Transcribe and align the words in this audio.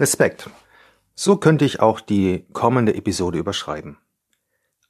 Respekt. 0.00 0.48
So 1.14 1.36
könnte 1.36 1.66
ich 1.66 1.80
auch 1.80 2.00
die 2.00 2.46
kommende 2.54 2.94
Episode 2.94 3.38
überschreiben. 3.38 3.98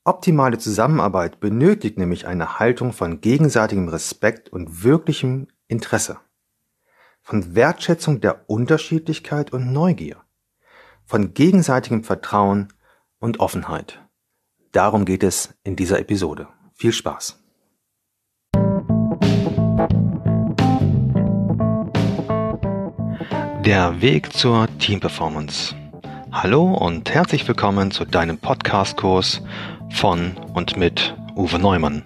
Optimale 0.05 0.59
Zusammenarbeit 0.59 1.41
benötigt 1.41 1.99
nämlich 1.99 2.29
eine 2.29 2.61
Haltung 2.61 2.93
von 2.93 3.21
gegenseitigem 3.21 3.89
Respekt 3.89 4.51
und 4.51 4.85
wirklichem 4.85 5.49
Interesse. 5.67 6.19
Von 7.23 7.57
Wertschätzung 7.57 8.21
der 8.21 8.49
Unterschiedlichkeit 8.49 9.53
und 9.53 9.73
Neugier. 9.73 10.23
Von 11.05 11.35
gegenseitigem 11.35 12.05
Vertrauen 12.05 12.69
und 13.19 13.41
Offenheit. 13.41 14.01
Darum 14.71 15.05
geht 15.05 15.25
es 15.25 15.55
in 15.65 15.75
dieser 15.75 15.99
Episode. 15.99 16.47
Viel 16.75 16.93
Spaß. 16.93 17.43
Der 23.65 24.01
Weg 24.01 24.33
zur 24.33 24.69
Teamperformance. 24.79 25.75
Hallo 26.33 26.73
und 26.73 27.11
herzlich 27.11 27.47
willkommen 27.47 27.91
zu 27.91 28.07
deinem 28.07 28.39
Podcast-Kurs 28.39 29.43
von 29.91 30.35
und 30.55 30.79
mit 30.79 31.15
Uwe 31.37 31.59
Neumann. 31.59 32.03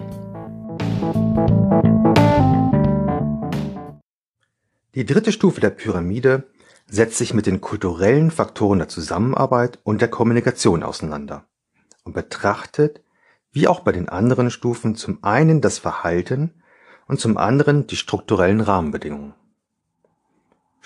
Die 4.97 5.05
dritte 5.05 5.31
Stufe 5.31 5.61
der 5.61 5.71
Pyramide 5.71 6.51
setzt 6.89 7.19
sich 7.19 7.35
mit 7.35 7.47
den 7.47 7.61
kulturellen 7.61 8.33
Faktoren 8.33 8.81
der 8.81 8.89
Zusammenarbeit 8.89 9.79
und 9.85 10.01
der 10.01 10.09
Kommunikation 10.09 10.83
auseinander 10.83 11.45
und 12.03 12.15
betrachtet, 12.15 13.01
wie 13.53 13.69
auch 13.69 13.81
bei 13.81 13.93
den 13.93 14.09
anderen 14.09 14.51
Stufen, 14.51 14.97
zum 14.97 15.23
einen 15.23 15.61
das 15.61 15.79
Verhalten 15.79 16.55
und 17.07 17.21
zum 17.21 17.37
anderen 17.37 17.87
die 17.87 17.97
strukturellen 17.97 18.61
Rahmenbedingungen. 18.61 19.35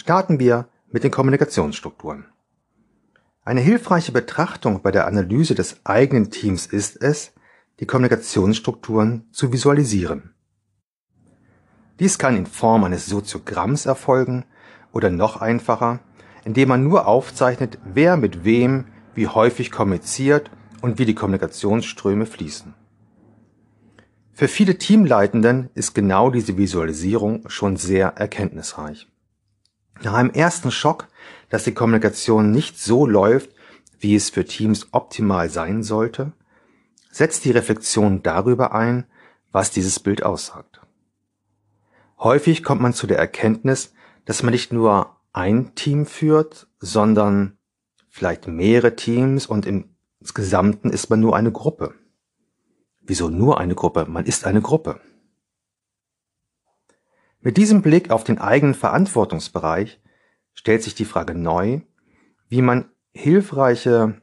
Starten 0.00 0.38
wir 0.38 0.68
mit 0.92 1.02
den 1.02 1.10
Kommunikationsstrukturen. 1.10 2.26
Eine 3.42 3.60
hilfreiche 3.60 4.12
Betrachtung 4.12 4.80
bei 4.80 4.92
der 4.92 5.08
Analyse 5.08 5.56
des 5.56 5.84
eigenen 5.84 6.30
Teams 6.30 6.66
ist 6.66 7.02
es, 7.02 7.32
die 7.80 7.84
Kommunikationsstrukturen 7.84 9.27
zu 9.32 9.52
visualisieren. 9.52 10.34
Dies 11.98 12.16
kann 12.16 12.36
in 12.36 12.46
Form 12.46 12.84
eines 12.84 13.06
Soziogramms 13.06 13.86
erfolgen 13.86 14.44
oder 14.92 15.10
noch 15.10 15.40
einfacher, 15.40 15.98
indem 16.44 16.68
man 16.68 16.84
nur 16.84 17.08
aufzeichnet, 17.08 17.80
wer 17.84 18.16
mit 18.16 18.44
wem 18.44 18.84
wie 19.16 19.27
häufig 19.27 19.72
kommuniziert 19.72 20.48
und 20.80 21.00
wie 21.00 21.06
die 21.06 21.16
Kommunikationsströme 21.16 22.24
fließen. 22.24 22.72
Für 24.33 24.46
viele 24.46 24.78
Teamleitenden 24.78 25.70
ist 25.74 25.92
genau 25.92 26.30
diese 26.30 26.56
Visualisierung 26.56 27.48
schon 27.48 27.77
sehr 27.77 28.10
erkenntnisreich. 28.16 29.08
Nach 30.02 30.14
einem 30.14 30.30
ersten 30.30 30.70
Schock, 30.70 31.08
dass 31.48 31.64
die 31.64 31.74
Kommunikation 31.74 32.50
nicht 32.50 32.78
so 32.78 33.06
läuft, 33.06 33.50
wie 33.98 34.14
es 34.14 34.30
für 34.30 34.44
Teams 34.44 34.88
optimal 34.92 35.50
sein 35.50 35.82
sollte, 35.82 36.32
setzt 37.10 37.44
die 37.44 37.50
Reflexion 37.50 38.22
darüber 38.22 38.74
ein, 38.74 39.06
was 39.50 39.70
dieses 39.70 39.98
Bild 39.98 40.22
aussagt. 40.22 40.80
Häufig 42.18 42.62
kommt 42.62 42.80
man 42.80 42.94
zu 42.94 43.06
der 43.06 43.18
Erkenntnis, 43.18 43.92
dass 44.24 44.42
man 44.42 44.52
nicht 44.52 44.72
nur 44.72 45.16
ein 45.32 45.74
Team 45.74 46.06
führt, 46.06 46.68
sondern 46.78 47.58
vielleicht 48.08 48.46
mehrere 48.46 48.94
Teams 48.94 49.46
und 49.46 49.66
im 49.66 49.96
Gesamten 50.34 50.90
ist 50.90 51.10
man 51.10 51.20
nur 51.20 51.36
eine 51.36 51.52
Gruppe. 51.52 51.94
Wieso 53.00 53.30
nur 53.30 53.58
eine 53.58 53.74
Gruppe? 53.74 54.06
Man 54.08 54.27
ist 54.27 54.44
eine 54.46 54.60
Gruppe. 54.60 55.00
Mit 57.41 57.56
diesem 57.56 57.83
Blick 57.83 58.11
auf 58.11 58.25
den 58.25 58.39
eigenen 58.39 58.75
Verantwortungsbereich 58.75 60.00
stellt 60.55 60.83
sich 60.83 60.94
die 60.94 61.05
Frage 61.05 61.34
neu, 61.34 61.80
wie 62.48 62.62
man 62.62 62.91
hilfreiche 63.12 64.20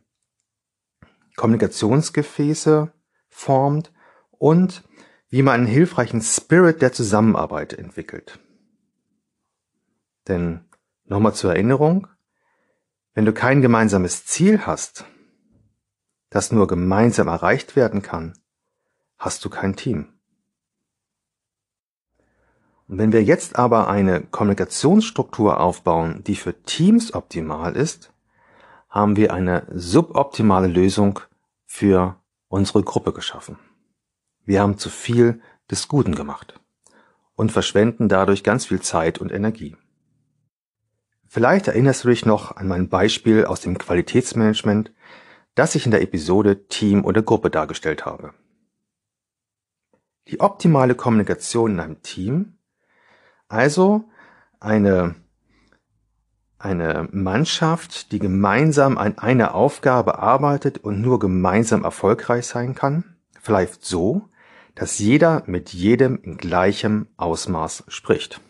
Kommunikationsgefäße 1.35 2.91
formt 3.29 3.93
und 4.31 4.83
wie 5.29 5.41
man 5.41 5.61
einen 5.61 5.67
hilfreichen 5.67 6.21
Spirit 6.21 6.81
der 6.81 6.93
Zusammenarbeit 6.93 7.73
entwickelt. 7.73 8.39
Denn 10.27 10.65
nochmal 11.05 11.33
zur 11.33 11.51
Erinnerung, 11.51 12.07
wenn 13.13 13.25
du 13.25 13.33
kein 13.33 13.61
gemeinsames 13.61 14.25
Ziel 14.25 14.65
hast, 14.65 15.05
das 16.29 16.51
nur 16.51 16.67
gemeinsam 16.67 17.27
erreicht 17.27 17.75
werden 17.75 18.01
kann, 18.01 18.33
hast 19.17 19.45
du 19.45 19.49
kein 19.49 19.75
Team. 19.75 20.14
Wenn 22.87 23.11
wir 23.11 23.23
jetzt 23.23 23.57
aber 23.57 23.87
eine 23.87 24.21
Kommunikationsstruktur 24.21 25.59
aufbauen, 25.59 26.23
die 26.23 26.35
für 26.35 26.61
Teams 26.63 27.13
optimal 27.13 27.75
ist, 27.75 28.13
haben 28.89 29.15
wir 29.15 29.33
eine 29.33 29.65
suboptimale 29.73 30.67
Lösung 30.67 31.19
für 31.65 32.15
unsere 32.47 32.83
Gruppe 32.83 33.11
geschaffen. 33.11 33.57
Wir 34.45 34.61
haben 34.61 34.77
zu 34.77 34.89
viel 34.89 35.41
des 35.69 35.87
Guten 35.87 36.13
gemacht 36.13 36.59
und 37.35 37.51
verschwenden 37.51 38.07
dadurch 38.07 38.43
ganz 38.43 38.65
viel 38.65 38.81
Zeit 38.81 39.17
und 39.17 39.31
Energie. 39.31 39.75
Vielleicht 41.27 41.67
erinnerst 41.67 42.03
du 42.03 42.09
dich 42.09 42.25
noch 42.25 42.55
an 42.55 42.67
mein 42.67 42.87
Beispiel 42.87 43.45
aus 43.45 43.61
dem 43.61 43.77
Qualitätsmanagement, 43.77 44.93
das 45.55 45.73
ich 45.73 45.85
in 45.85 45.91
der 45.91 46.03
Episode 46.03 46.67
Team 46.67 47.03
oder 47.03 47.23
Gruppe 47.23 47.49
dargestellt 47.49 48.05
habe. 48.05 48.33
Die 50.27 50.39
optimale 50.39 50.95
Kommunikation 50.95 51.71
in 51.71 51.79
einem 51.79 52.01
Team 52.03 52.54
also 53.47 54.05
eine, 54.59 55.15
eine 56.57 57.07
Mannschaft, 57.11 58.11
die 58.11 58.19
gemeinsam 58.19 58.97
an 58.97 59.17
einer 59.17 59.55
Aufgabe 59.55 60.19
arbeitet 60.19 60.79
und 60.79 61.01
nur 61.01 61.19
gemeinsam 61.19 61.83
erfolgreich 61.83 62.47
sein 62.47 62.75
kann, 62.75 63.15
vielleicht 63.41 63.85
so, 63.85 64.29
dass 64.73 64.99
jeder 64.99 65.43
mit 65.45 65.73
jedem 65.73 66.19
in 66.21 66.37
gleichem 66.37 67.07
Ausmaß 67.17 67.85
spricht. 67.87 68.41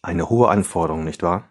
Eine 0.00 0.30
hohe 0.30 0.48
Anforderung, 0.48 1.04
nicht 1.04 1.22
wahr? 1.22 1.48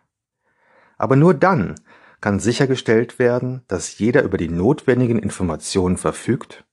Aber 0.97 1.15
nur 1.15 1.33
dann 1.33 1.75
kann 2.21 2.39
sichergestellt 2.39 3.19
werden, 3.19 3.63
dass 3.67 3.99
jeder 3.99 4.23
über 4.23 4.37
die 4.37 4.49
notwendigen 4.49 5.19
Informationen 5.19 5.97
verfügt 5.97 6.65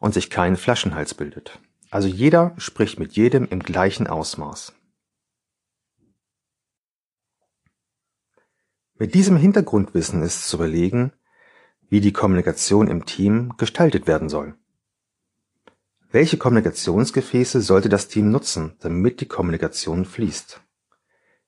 und 0.00 0.14
sich 0.14 0.30
kein 0.30 0.56
Flaschenhals 0.56 1.14
bildet. 1.14 1.60
Also 1.90 2.08
jeder 2.08 2.54
spricht 2.58 2.98
mit 2.98 3.12
jedem 3.12 3.46
im 3.46 3.60
gleichen 3.60 4.06
Ausmaß. 4.06 4.74
Mit 9.00 9.14
diesem 9.14 9.36
Hintergrundwissen 9.36 10.22
ist 10.22 10.48
zu 10.48 10.56
überlegen, 10.56 11.12
wie 11.88 12.00
die 12.00 12.12
Kommunikation 12.12 12.88
im 12.88 13.06
Team 13.06 13.54
gestaltet 13.56 14.08
werden 14.08 14.28
soll. 14.28 14.56
Welche 16.10 16.36
Kommunikationsgefäße 16.36 17.60
sollte 17.60 17.88
das 17.88 18.08
Team 18.08 18.32
nutzen, 18.32 18.76
damit 18.80 19.20
die 19.20 19.26
Kommunikation 19.26 20.04
fließt? 20.04 20.60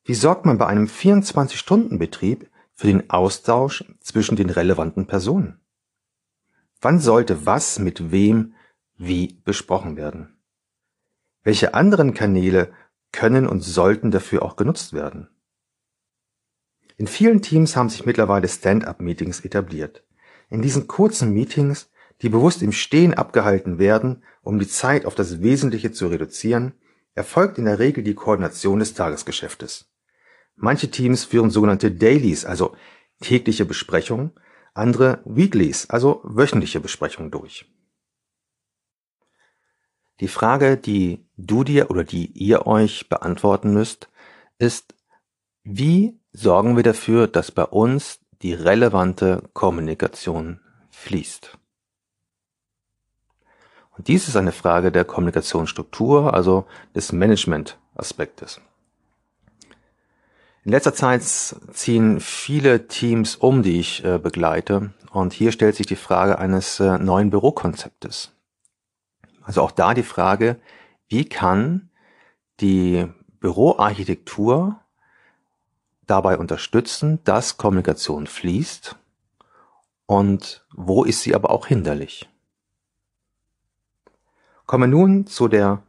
Wie 0.04 0.14
sorgt 0.14 0.46
man 0.46 0.58
bei 0.58 0.66
einem 0.68 0.86
24-Stunden-Betrieb 0.86 2.48
für 2.72 2.86
den 2.86 3.10
Austausch 3.10 3.84
zwischen 3.98 4.36
den 4.36 4.50
relevanten 4.50 5.08
Personen? 5.08 5.60
Wann 6.80 7.00
sollte 7.00 7.46
was 7.46 7.80
mit 7.80 8.12
wem 8.12 8.54
wie 8.96 9.40
besprochen 9.44 9.96
werden? 9.96 10.38
Welche 11.42 11.74
anderen 11.74 12.14
Kanäle 12.14 12.72
können 13.10 13.48
und 13.48 13.62
sollten 13.62 14.12
dafür 14.12 14.42
auch 14.42 14.54
genutzt 14.54 14.92
werden? 14.92 15.28
In 17.00 17.06
vielen 17.06 17.40
Teams 17.40 17.76
haben 17.76 17.88
sich 17.88 18.04
mittlerweile 18.04 18.46
Stand-up-Meetings 18.46 19.40
etabliert. 19.40 20.04
In 20.50 20.60
diesen 20.60 20.86
kurzen 20.86 21.32
Meetings, 21.32 21.90
die 22.20 22.28
bewusst 22.28 22.60
im 22.60 22.72
Stehen 22.72 23.14
abgehalten 23.14 23.78
werden, 23.78 24.22
um 24.42 24.58
die 24.58 24.68
Zeit 24.68 25.06
auf 25.06 25.14
das 25.14 25.40
Wesentliche 25.40 25.92
zu 25.92 26.08
reduzieren, 26.08 26.74
erfolgt 27.14 27.56
in 27.56 27.64
der 27.64 27.78
Regel 27.78 28.04
die 28.04 28.12
Koordination 28.12 28.80
des 28.80 28.92
Tagesgeschäftes. 28.92 29.90
Manche 30.56 30.90
Teams 30.90 31.24
führen 31.24 31.48
sogenannte 31.48 31.90
Dailies, 31.90 32.44
also 32.44 32.76
tägliche 33.22 33.64
Besprechungen, 33.64 34.32
andere 34.74 35.22
Weeklies, 35.24 35.88
also 35.88 36.20
wöchentliche 36.22 36.80
Besprechungen 36.80 37.30
durch. 37.30 37.64
Die 40.20 40.28
Frage, 40.28 40.76
die 40.76 41.26
du 41.38 41.64
dir 41.64 41.90
oder 41.90 42.04
die 42.04 42.26
ihr 42.32 42.66
euch 42.66 43.08
beantworten 43.08 43.72
müsst, 43.72 44.10
ist, 44.58 44.94
wie 45.62 46.19
sorgen 46.32 46.76
wir 46.76 46.82
dafür, 46.82 47.26
dass 47.26 47.50
bei 47.50 47.64
uns 47.64 48.20
die 48.42 48.54
relevante 48.54 49.42
Kommunikation 49.52 50.60
fließt. 50.90 51.58
Und 53.96 54.08
dies 54.08 54.28
ist 54.28 54.36
eine 54.36 54.52
Frage 54.52 54.92
der 54.92 55.04
Kommunikationsstruktur, 55.04 56.32
also 56.32 56.64
des 56.94 57.12
Management-Aspektes. 57.12 58.60
In 60.64 60.72
letzter 60.72 60.94
Zeit 60.94 61.22
ziehen 61.22 62.20
viele 62.20 62.86
Teams 62.86 63.36
um, 63.36 63.62
die 63.62 63.80
ich 63.80 64.04
äh, 64.04 64.18
begleite. 64.18 64.92
Und 65.10 65.32
hier 65.32 65.52
stellt 65.52 65.74
sich 65.74 65.86
die 65.86 65.96
Frage 65.96 66.38
eines 66.38 66.80
äh, 66.80 66.98
neuen 66.98 67.30
Bürokonzeptes. 67.30 68.32
Also 69.42 69.62
auch 69.62 69.70
da 69.70 69.94
die 69.94 70.02
Frage, 70.02 70.60
wie 71.08 71.24
kann 71.24 71.90
die 72.60 73.06
Büroarchitektur 73.40 74.80
dabei 76.10 76.38
unterstützen, 76.38 77.20
dass 77.24 77.56
Kommunikation 77.56 78.26
fließt 78.26 78.96
und 80.06 80.66
wo 80.74 81.04
ist 81.04 81.22
sie 81.22 81.34
aber 81.34 81.50
auch 81.50 81.66
hinderlich. 81.66 82.28
Kommen 84.66 84.90
wir 84.90 84.98
nun 84.98 85.26
zu 85.26 85.48
der 85.48 85.82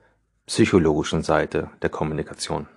psychologischen 0.46 1.24
Seite 1.24 1.70
der 1.82 1.90
Kommunikation. 1.90 2.68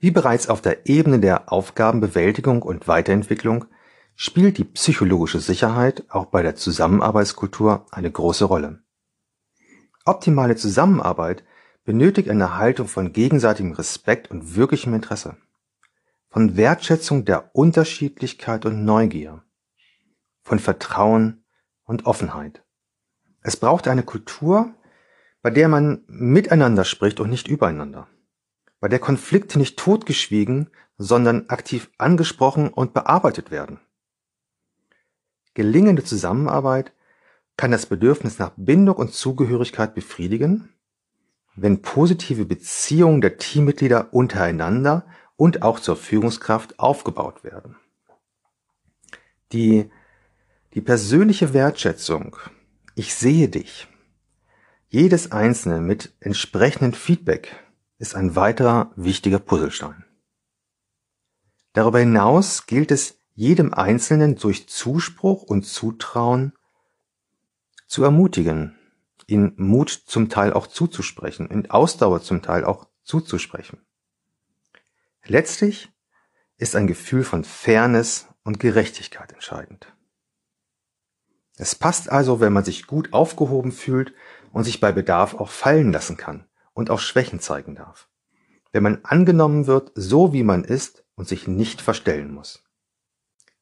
Wie 0.00 0.12
bereits 0.12 0.48
auf 0.48 0.60
der 0.60 0.86
Ebene 0.88 1.18
der 1.18 1.52
Aufgabenbewältigung 1.52 2.62
und 2.62 2.86
Weiterentwicklung 2.86 3.64
spielt 4.14 4.58
die 4.58 4.64
psychologische 4.64 5.40
Sicherheit 5.40 6.04
auch 6.08 6.26
bei 6.26 6.42
der 6.42 6.54
Zusammenarbeitskultur 6.54 7.86
eine 7.90 8.10
große 8.10 8.44
Rolle. 8.44 8.82
Optimale 10.04 10.56
Zusammenarbeit 10.56 11.44
benötigt 11.88 12.28
eine 12.28 12.58
Haltung 12.58 12.86
von 12.86 13.14
gegenseitigem 13.14 13.72
Respekt 13.72 14.30
und 14.30 14.54
wirklichem 14.54 14.92
Interesse, 14.92 15.38
von 16.28 16.54
Wertschätzung 16.54 17.24
der 17.24 17.56
Unterschiedlichkeit 17.56 18.66
und 18.66 18.84
Neugier, 18.84 19.42
von 20.42 20.58
Vertrauen 20.58 21.44
und 21.84 22.04
Offenheit. 22.04 22.62
Es 23.40 23.56
braucht 23.56 23.88
eine 23.88 24.02
Kultur, 24.02 24.74
bei 25.40 25.48
der 25.48 25.68
man 25.68 26.04
miteinander 26.08 26.84
spricht 26.84 27.20
und 27.20 27.30
nicht 27.30 27.48
übereinander 27.48 28.06
bei 28.80 28.88
der 28.88 28.98
Konflikte 28.98 29.58
nicht 29.58 29.78
totgeschwiegen, 29.78 30.70
sondern 30.98 31.48
aktiv 31.48 31.90
angesprochen 31.98 32.68
und 32.68 32.94
bearbeitet 32.94 33.50
werden. 33.50 33.80
Gelingende 35.54 36.04
Zusammenarbeit 36.04 36.92
kann 37.56 37.70
das 37.72 37.86
Bedürfnis 37.86 38.38
nach 38.38 38.52
Bindung 38.56 38.96
und 38.96 39.14
Zugehörigkeit 39.14 39.94
befriedigen, 39.94 40.72
wenn 41.60 41.82
positive 41.82 42.44
Beziehungen 42.44 43.20
der 43.20 43.38
Teammitglieder 43.38 44.12
untereinander 44.12 45.06
und 45.36 45.62
auch 45.62 45.80
zur 45.80 45.96
Führungskraft 45.96 46.78
aufgebaut 46.78 47.44
werden. 47.44 47.76
Die, 49.52 49.90
die 50.74 50.80
persönliche 50.80 51.54
Wertschätzung, 51.54 52.36
ich 52.94 53.14
sehe 53.14 53.48
dich, 53.48 53.88
jedes 54.88 55.32
Einzelne 55.32 55.80
mit 55.80 56.14
entsprechendem 56.20 56.92
Feedback 56.92 57.54
ist 57.98 58.14
ein 58.14 58.36
weiterer 58.36 58.92
wichtiger 58.96 59.38
Puzzlestein. 59.38 60.04
Darüber 61.72 61.98
hinaus 61.98 62.66
gilt 62.66 62.90
es 62.90 63.20
jedem 63.34 63.74
Einzelnen 63.74 64.36
durch 64.36 64.68
Zuspruch 64.68 65.42
und 65.42 65.64
Zutrauen 65.64 66.52
zu 67.86 68.02
ermutigen, 68.02 68.77
in 69.28 69.52
Mut 69.56 69.90
zum 69.90 70.28
Teil 70.28 70.52
auch 70.52 70.66
zuzusprechen, 70.66 71.48
in 71.48 71.70
Ausdauer 71.70 72.22
zum 72.22 72.42
Teil 72.42 72.64
auch 72.64 72.88
zuzusprechen. 73.04 73.86
Letztlich 75.24 75.92
ist 76.56 76.74
ein 76.74 76.88
Gefühl 76.88 77.22
von 77.22 77.44
Fairness 77.44 78.26
und 78.42 78.58
Gerechtigkeit 78.58 79.32
entscheidend. 79.32 79.94
Es 81.56 81.74
passt 81.74 82.10
also, 82.10 82.40
wenn 82.40 82.52
man 82.52 82.64
sich 82.64 82.86
gut 82.86 83.12
aufgehoben 83.12 83.70
fühlt 83.70 84.14
und 84.52 84.64
sich 84.64 84.80
bei 84.80 84.92
Bedarf 84.92 85.34
auch 85.34 85.50
fallen 85.50 85.92
lassen 85.92 86.16
kann, 86.16 86.48
und 86.78 86.90
auch 86.90 87.00
Schwächen 87.00 87.40
zeigen 87.40 87.74
darf. 87.74 88.08
Wenn 88.70 88.84
man 88.84 89.04
angenommen 89.04 89.66
wird, 89.66 89.90
so 89.96 90.32
wie 90.32 90.44
man 90.44 90.62
ist 90.62 91.04
und 91.16 91.26
sich 91.26 91.48
nicht 91.48 91.80
verstellen 91.80 92.32
muss. 92.32 92.62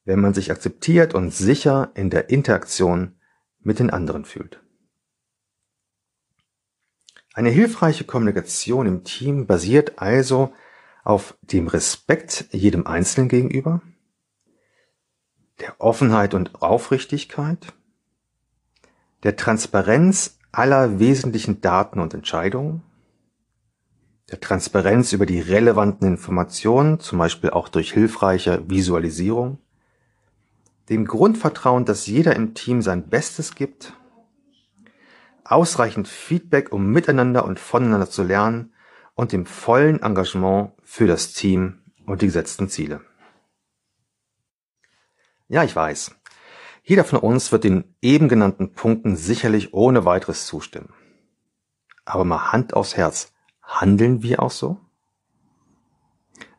Wenn 0.04 0.20
man 0.20 0.34
sich 0.34 0.50
akzeptiert 0.50 1.14
und 1.14 1.32
sicher 1.32 1.92
in 1.94 2.10
der 2.10 2.28
Interaktion 2.28 3.18
mit 3.58 3.78
den 3.78 3.88
anderen 3.88 4.26
fühlt. 4.26 4.62
Eine 7.36 7.50
hilfreiche 7.50 8.04
Kommunikation 8.04 8.86
im 8.86 9.04
Team 9.04 9.46
basiert 9.46 9.98
also 9.98 10.54
auf 11.04 11.36
dem 11.42 11.68
Respekt 11.68 12.46
jedem 12.50 12.86
Einzelnen 12.86 13.28
gegenüber, 13.28 13.82
der 15.60 15.78
Offenheit 15.78 16.32
und 16.32 16.62
Aufrichtigkeit, 16.62 17.74
der 19.22 19.36
Transparenz 19.36 20.38
aller 20.50 20.98
wesentlichen 20.98 21.60
Daten 21.60 22.00
und 22.00 22.14
Entscheidungen, 22.14 22.82
der 24.30 24.40
Transparenz 24.40 25.12
über 25.12 25.26
die 25.26 25.40
relevanten 25.40 26.08
Informationen, 26.08 27.00
zum 27.00 27.18
Beispiel 27.18 27.50
auch 27.50 27.68
durch 27.68 27.92
hilfreiche 27.92 28.64
Visualisierung, 28.66 29.58
dem 30.88 31.04
Grundvertrauen, 31.04 31.84
dass 31.84 32.06
jeder 32.06 32.34
im 32.34 32.54
Team 32.54 32.80
sein 32.80 33.10
Bestes 33.10 33.54
gibt, 33.54 33.92
ausreichend 35.52 36.08
Feedback, 36.08 36.72
um 36.72 36.90
miteinander 36.90 37.44
und 37.44 37.60
voneinander 37.60 38.10
zu 38.10 38.22
lernen 38.22 38.74
und 39.14 39.32
dem 39.32 39.46
vollen 39.46 40.02
Engagement 40.02 40.72
für 40.82 41.06
das 41.06 41.32
Team 41.32 41.80
und 42.06 42.22
die 42.22 42.26
gesetzten 42.26 42.68
Ziele. 42.68 43.00
Ja, 45.48 45.62
ich 45.64 45.74
weiß. 45.74 46.14
Jeder 46.82 47.04
von 47.04 47.18
uns 47.18 47.50
wird 47.50 47.64
den 47.64 47.96
eben 48.00 48.28
genannten 48.28 48.72
Punkten 48.72 49.16
sicherlich 49.16 49.74
ohne 49.74 50.04
weiteres 50.04 50.46
zustimmen. 50.46 50.92
Aber 52.04 52.24
mal 52.24 52.52
Hand 52.52 52.74
aufs 52.74 52.96
Herz. 52.96 53.32
Handeln 53.62 54.22
wir 54.22 54.40
auch 54.42 54.52
so? 54.52 54.78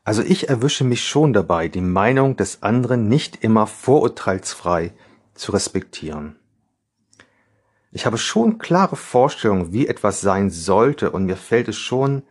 Also 0.03 0.21
ich 0.21 0.49
erwische 0.49 0.83
mich 0.83 1.05
schon 1.05 1.33
dabei, 1.33 1.67
die 1.67 1.81
Meinung 1.81 2.37
des 2.37 2.63
anderen 2.63 3.07
nicht 3.07 3.43
immer 3.43 3.67
vorurteilsfrei 3.67 4.93
zu 5.33 5.51
respektieren. 5.51 6.37
Ich 7.91 8.05
habe 8.05 8.17
schon 8.17 8.57
klare 8.57 8.95
Vorstellungen, 8.95 9.71
wie 9.71 9.87
etwas 9.87 10.21
sein 10.21 10.49
sollte, 10.49 11.11
und 11.11 11.25
mir 11.25 11.37
fällt 11.37 11.67
es 11.67 11.77
schon 11.77 12.23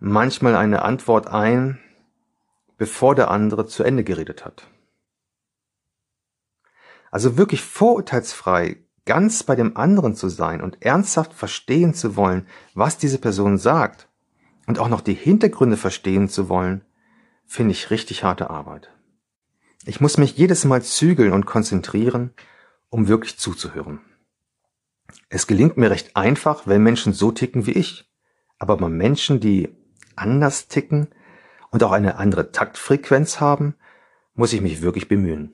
manchmal 0.00 0.56
eine 0.56 0.82
Antwort 0.82 1.28
ein, 1.28 1.78
bevor 2.76 3.14
der 3.14 3.30
andere 3.30 3.66
zu 3.66 3.84
Ende 3.84 4.04
geredet 4.04 4.44
hat. 4.44 4.66
Also 7.10 7.36
wirklich 7.36 7.62
vorurteilsfrei 7.62 8.78
ganz 9.04 9.42
bei 9.42 9.56
dem 9.56 9.76
anderen 9.76 10.14
zu 10.14 10.28
sein 10.28 10.60
und 10.60 10.82
ernsthaft 10.82 11.32
verstehen 11.32 11.94
zu 11.94 12.16
wollen, 12.16 12.46
was 12.74 12.98
diese 12.98 13.18
Person 13.18 13.58
sagt 13.58 14.08
und 14.66 14.78
auch 14.78 14.88
noch 14.88 15.00
die 15.00 15.14
Hintergründe 15.14 15.76
verstehen 15.76 16.28
zu 16.28 16.48
wollen, 16.48 16.84
finde 17.46 17.72
ich 17.72 17.90
richtig 17.90 18.24
harte 18.24 18.50
Arbeit. 18.50 18.90
Ich 19.84 20.00
muss 20.00 20.16
mich 20.16 20.36
jedes 20.36 20.64
Mal 20.64 20.82
zügeln 20.82 21.32
und 21.32 21.44
konzentrieren, 21.44 22.32
um 22.88 23.08
wirklich 23.08 23.38
zuzuhören. 23.38 24.00
Es 25.28 25.46
gelingt 25.46 25.76
mir 25.76 25.90
recht 25.90 26.16
einfach, 26.16 26.66
wenn 26.66 26.82
Menschen 26.82 27.12
so 27.12 27.32
ticken 27.32 27.66
wie 27.66 27.72
ich. 27.72 28.10
Aber 28.58 28.76
bei 28.76 28.88
Menschen, 28.88 29.40
die 29.40 29.70
anders 30.16 30.68
ticken 30.68 31.08
und 31.70 31.82
auch 31.82 31.92
eine 31.92 32.16
andere 32.16 32.52
Taktfrequenz 32.52 33.40
haben, 33.40 33.74
muss 34.34 34.52
ich 34.52 34.60
mich 34.60 34.82
wirklich 34.82 35.08
bemühen. 35.08 35.52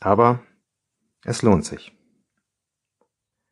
Aber 0.00 0.40
es 1.24 1.42
lohnt 1.42 1.64
sich. 1.64 1.96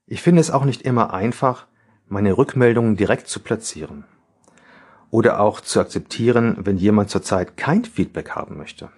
Ich 0.07 0.21
finde 0.21 0.41
es 0.41 0.51
auch 0.51 0.65
nicht 0.65 0.83
immer 0.83 1.15
einfach, 1.15 1.67
meine 2.07 2.37
Rückmeldungen 2.37 2.97
direkt 2.97 3.29
zu 3.29 3.41
platzieren. 3.41 4.05
Oder 5.11 5.41
auch 5.41 5.61
zu 5.61 5.81
akzeptieren, 5.81 6.57
wenn 6.61 6.77
jemand 6.77 7.11
zurzeit 7.11 7.57
kein 7.57 7.85
Feedback 7.85 8.31
haben 8.31 8.57
möchte. 8.57 8.91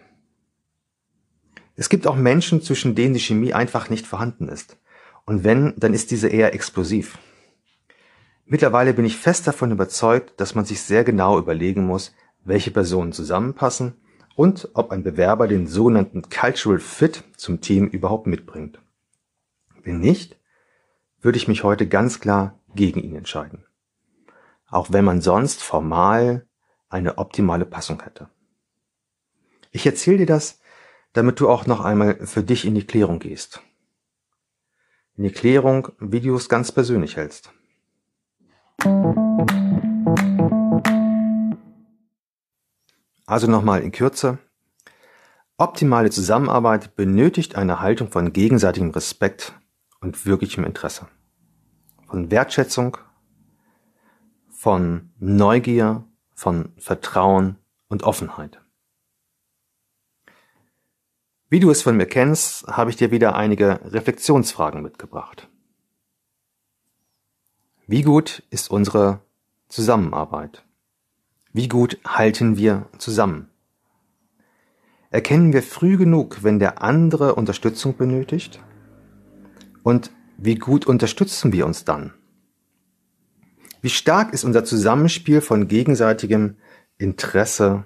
Es 1.77 1.89
gibt 1.89 2.07
auch 2.07 2.17
Menschen, 2.17 2.63
zwischen 2.63 2.95
denen 2.95 3.15
die 3.15 3.21
Chemie 3.21 3.53
einfach 3.53 3.91
nicht 3.91 4.07
vorhanden 4.07 4.49
ist. 4.49 4.77
Und 5.27 5.45
wenn, 5.45 5.75
dann 5.77 5.95
ist 5.95 6.11
diese 6.11 6.29
eher 6.29 6.55
explosiv. 6.55 7.19
Mittlerweile 8.47 8.93
bin 8.93 9.05
ich 9.05 9.17
fest 9.17 9.47
davon 9.47 9.71
überzeugt, 9.71 10.39
dass 10.39 10.55
man 10.55 10.65
sich 10.65 10.83
sehr 10.83 11.03
genau 11.03 11.39
überlegen 11.39 11.87
muss, 11.87 12.15
welche 12.45 12.71
Personen 12.71 13.13
zusammenpassen 13.13 13.95
und 14.37 14.69
ob 14.75 14.91
ein 14.91 15.03
Bewerber 15.03 15.49
den 15.49 15.67
sogenannten 15.67 16.29
Cultural 16.29 16.79
Fit 16.79 17.25
zum 17.37 17.61
Team 17.61 17.87
überhaupt 17.87 18.27
mitbringt. 18.27 18.81
Wenn 19.83 20.01
nicht, 20.01 20.39
würde 21.21 21.39
ich 21.39 21.49
mich 21.49 21.65
heute 21.65 21.89
ganz 21.89 22.21
klar 22.21 22.61
gegen 22.75 23.01
ihn 23.01 23.17
entscheiden. 23.17 23.65
Auch 24.69 24.93
wenn 24.93 25.05
man 25.05 25.23
sonst 25.23 25.63
formal 25.63 26.47
eine 26.89 27.19
optimale 27.19 27.65
Passung 27.65 28.03
hätte. 28.03 28.29
Ich 29.71 29.87
erzähle 29.87 30.19
dir 30.19 30.27
das, 30.27 30.61
damit 31.13 31.41
du 31.41 31.49
auch 31.49 31.67
noch 31.67 31.81
einmal 31.81 32.27
für 32.27 32.43
dich 32.43 32.65
in 32.65 32.75
die 32.75 32.87
Klärung 32.87 33.21
gehst. 33.21 33.63
In 35.17 35.23
die 35.23 35.31
Klärung, 35.31 35.91
wie 36.01 36.21
du 36.21 36.35
es 36.35 36.49
ganz 36.49 36.73
persönlich 36.73 37.17
hältst. 37.17 37.53
Also 43.25 43.47
nochmal 43.47 43.83
in 43.83 43.93
Kürze. 43.93 44.39
Optimale 45.57 46.11
Zusammenarbeit 46.11 46.97
benötigt 46.97 47.55
eine 47.55 47.79
Haltung 47.79 48.11
von 48.11 48.33
gegenseitigem 48.33 48.91
Respekt 48.91 49.55
und 50.01 50.27
wirklichem 50.27 50.65
Interesse. 50.65 51.07
Von 52.09 52.33
Wertschätzung, 52.33 52.97
von 54.51 55.13
Neugier, 55.21 56.03
von 56.35 56.73
Vertrauen 56.77 57.57
und 57.87 58.03
Offenheit. 58.03 58.64
Wie 61.55 61.61
du 61.61 61.71
es 61.71 61.83
von 61.83 61.97
mir 61.97 62.07
kennst, 62.07 62.67
habe 62.67 62.91
ich 62.91 62.97
dir 62.97 63.13
wieder 63.13 63.37
einige 63.37 63.79
Reflexionsfragen 63.85 64.83
mitgebracht. 64.83 65.49
Wie 67.87 68.03
gut 68.03 68.43
ist 68.51 68.73
unsere 68.73 69.21
Zusammenarbeit? 69.69 70.65
Wie 71.53 71.69
gut 71.69 72.01
halten 72.05 72.57
wir 72.57 72.89
zusammen? 72.99 73.51
Erkennen 75.11 75.53
wir 75.53 75.63
früh 75.63 75.97
genug, 75.97 76.43
wenn 76.43 76.59
der 76.59 76.83
andere 76.83 77.37
Unterstützung 77.37 77.97
benötigt? 77.97 78.61
Und 79.85 80.11
wie 80.37 80.57
gut 80.57 80.89
unterstützen 80.89 81.53
wir 81.53 81.67
uns 81.67 81.85
dann? 81.85 82.15
Wie 83.81 83.91
stark 83.91 84.33
ist 84.33 84.43
unser 84.43 84.65
Zusammenspiel 84.65 85.41
von 85.41 85.69
gegenseitigem 85.69 86.57
Interesse 86.99 87.85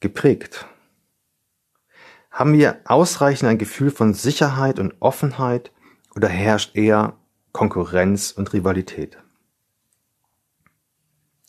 geprägt? 0.00 0.66
Haben 2.36 2.52
wir 2.52 2.80
ausreichend 2.84 3.48
ein 3.48 3.56
Gefühl 3.56 3.90
von 3.90 4.12
Sicherheit 4.12 4.78
und 4.78 4.92
Offenheit 5.00 5.72
oder 6.14 6.28
herrscht 6.28 6.76
eher 6.76 7.16
Konkurrenz 7.52 8.30
und 8.30 8.52
Rivalität? 8.52 9.16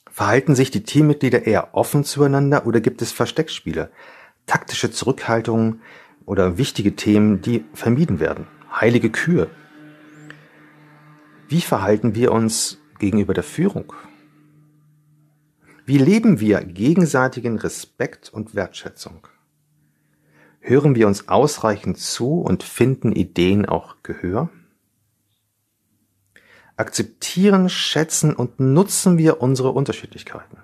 Verhalten 0.09 0.55
sich 0.55 0.71
die 0.71 0.83
Teammitglieder 0.83 1.45
eher 1.45 1.75
offen 1.75 2.05
zueinander 2.05 2.65
oder 2.65 2.79
gibt 2.79 3.01
es 3.01 3.11
Versteckspiele, 3.11 3.91
taktische 4.45 4.89
Zurückhaltungen 4.89 5.81
oder 6.25 6.57
wichtige 6.57 6.95
Themen, 6.95 7.41
die 7.41 7.65
vermieden 7.73 8.21
werden? 8.21 8.47
Heilige 8.73 9.09
Kühe. 9.09 9.49
Wie 11.49 11.59
verhalten 11.59 12.15
wir 12.15 12.31
uns 12.31 12.77
gegenüber 12.97 13.33
der 13.33 13.43
Führung? 13.43 13.91
Wie 15.85 15.97
leben 15.97 16.39
wir 16.39 16.63
gegenseitigen 16.63 17.59
Respekt 17.59 18.29
und 18.29 18.55
Wertschätzung? 18.55 19.27
Hören 20.67 20.95
wir 20.95 21.07
uns 21.07 21.29
ausreichend 21.29 21.97
zu 21.97 22.41
und 22.41 22.61
finden 22.61 23.13
Ideen 23.13 23.65
auch 23.65 23.95
Gehör? 24.03 24.49
Akzeptieren, 26.75 27.69
schätzen 27.69 28.35
und 28.35 28.59
nutzen 28.59 29.17
wir 29.17 29.41
unsere 29.41 29.71
Unterschiedlichkeiten? 29.71 30.57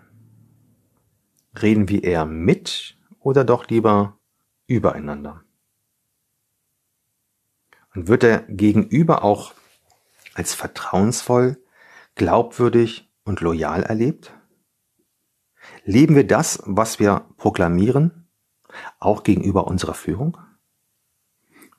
Reden 1.62 1.88
wir 1.88 2.04
eher 2.04 2.26
mit 2.26 2.98
oder 3.22 3.46
doch 3.46 3.70
lieber 3.70 4.20
übereinander? 4.68 5.42
Und 7.96 8.10
wird 8.10 8.24
der 8.24 8.40
Gegenüber 8.50 9.24
auch 9.24 9.54
als 10.34 10.54
vertrauensvoll, 10.54 11.64
glaubwürdig 12.16 13.10
und 13.24 13.40
loyal 13.40 13.84
erlebt? 13.84 14.34
Leben 15.86 16.14
wir 16.14 16.28
das, 16.28 16.62
was 16.66 17.00
wir 17.00 17.26
proklamieren? 17.38 18.23
Auch 19.00 19.24
gegenüber 19.24 19.68
unserer 19.68 19.94
Führung? 19.94 20.38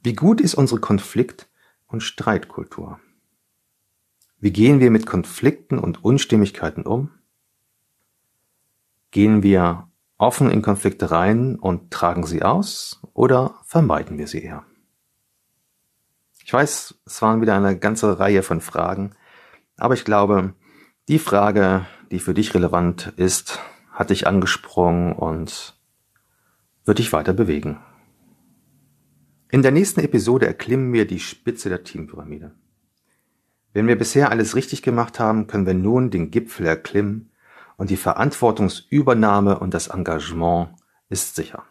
Wie 0.03 0.15
gut 0.15 0.41
ist 0.41 0.55
unsere 0.55 0.81
Konflikt- 0.81 1.49
und 1.87 2.03
Streitkultur? 2.03 3.01
Wie 4.39 4.53
gehen 4.53 4.81
wir 4.81 4.91
mit 4.91 5.07
Konflikten 5.07 5.79
und 5.79 6.05
Unstimmigkeiten 6.05 6.83
um? 6.83 7.11
Gehen 9.11 9.43
wir 9.43 9.89
offen 10.19 10.51
in 10.51 10.61
Konflikte 10.61 11.11
rein 11.11 11.57
und 11.57 11.91
tragen 11.91 12.27
sie 12.27 12.43
aus 12.43 13.01
oder 13.15 13.55
vermeiden 13.65 14.19
wir 14.19 14.27
sie 14.27 14.43
eher? 14.43 14.65
Ich 16.45 16.53
weiß, 16.53 17.01
es 17.07 17.23
waren 17.23 17.41
wieder 17.41 17.57
eine 17.57 17.79
ganze 17.79 18.19
Reihe 18.19 18.43
von 18.43 18.61
Fragen, 18.61 19.15
aber 19.79 19.95
ich 19.95 20.05
glaube, 20.05 20.53
die 21.09 21.19
Frage, 21.19 21.87
die 22.11 22.19
für 22.19 22.35
dich 22.35 22.55
relevant 22.55 23.15
ist, 23.17 23.61
hat 23.91 24.11
dich 24.11 24.27
angesprungen 24.27 25.13
und 25.13 25.79
wird 26.85 26.99
dich 26.99 27.13
weiter 27.13 27.33
bewegen. 27.33 27.79
In 29.51 29.63
der 29.63 29.73
nächsten 29.73 30.01
Episode 30.01 30.47
erklimmen 30.47 30.93
wir 30.93 31.07
die 31.07 31.21
Spitze 31.21 31.69
der 31.69 31.85
Teampyramide. 31.85 32.53
Wenn 33.73 33.87
wir 33.87 33.97
bisher 33.97 34.31
alles 34.31 34.55
richtig 34.55 34.83
gemacht 34.83 35.19
haben, 35.19 35.47
können 35.47 35.67
wir 35.67 35.75
nun 35.75 36.11
den 36.11 36.31
Gipfel 36.31 36.67
erklimmen 36.67 37.31
und 37.77 37.91
die 37.91 37.97
Verantwortungsübernahme 37.97 39.59
und 39.59 39.75
das 39.75 39.89
Engagement 39.89 40.71
ist 41.09 41.35
sicher. 41.35 41.65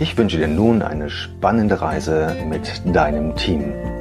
Ich 0.00 0.16
wünsche 0.16 0.38
dir 0.38 0.48
nun 0.48 0.82
eine 0.82 1.10
spannende 1.10 1.80
Reise 1.80 2.36
mit 2.48 2.82
deinem 2.94 3.34
Team. 3.34 3.97